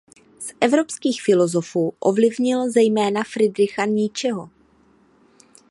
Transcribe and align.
Z 0.39 0.51
evropských 0.61 1.21
filozofů 1.21 1.93
ovlivnil 1.99 2.71
zejména 2.71 3.21
Friedricha 3.23 3.85
Nietzscheho. 3.85 4.49